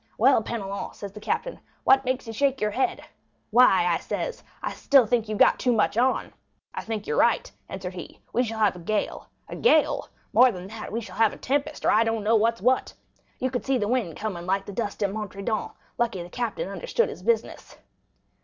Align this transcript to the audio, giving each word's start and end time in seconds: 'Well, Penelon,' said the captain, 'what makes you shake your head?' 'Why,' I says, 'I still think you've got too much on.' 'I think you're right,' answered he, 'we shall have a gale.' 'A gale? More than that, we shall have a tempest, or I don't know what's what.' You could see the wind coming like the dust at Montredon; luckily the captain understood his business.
'Well, 0.17 0.41
Penelon,' 0.41 0.95
said 0.95 1.13
the 1.13 1.19
captain, 1.19 1.59
'what 1.83 2.05
makes 2.05 2.25
you 2.25 2.33
shake 2.33 2.59
your 2.59 2.71
head?' 2.71 3.03
'Why,' 3.51 3.85
I 3.85 3.99
says, 3.99 4.43
'I 4.63 4.71
still 4.73 5.05
think 5.05 5.29
you've 5.29 5.37
got 5.37 5.59
too 5.59 5.71
much 5.71 5.95
on.' 5.95 6.33
'I 6.73 6.81
think 6.85 7.05
you're 7.05 7.19
right,' 7.19 7.51
answered 7.69 7.93
he, 7.93 8.19
'we 8.33 8.41
shall 8.43 8.57
have 8.57 8.75
a 8.75 8.79
gale.' 8.79 9.29
'A 9.47 9.57
gale? 9.57 10.09
More 10.33 10.51
than 10.51 10.65
that, 10.69 10.91
we 10.91 11.01
shall 11.01 11.17
have 11.17 11.33
a 11.33 11.37
tempest, 11.37 11.85
or 11.85 11.91
I 11.91 12.03
don't 12.03 12.23
know 12.23 12.35
what's 12.35 12.61
what.' 12.61 12.95
You 13.37 13.51
could 13.51 13.63
see 13.63 13.77
the 13.77 13.87
wind 13.87 14.17
coming 14.17 14.47
like 14.47 14.65
the 14.65 14.71
dust 14.71 15.03
at 15.03 15.11
Montredon; 15.13 15.69
luckily 15.99 16.23
the 16.23 16.29
captain 16.31 16.67
understood 16.67 17.07
his 17.09 17.21
business. 17.21 17.77